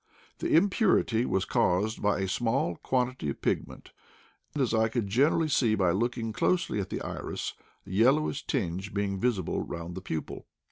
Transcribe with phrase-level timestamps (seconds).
[0.39, 3.91] The impurity was caused by a small quantity of pigment,
[4.55, 7.53] as I could generally see by looking closely at the iris,
[7.85, 10.47] a yel lowish tinge being visible round the pupil.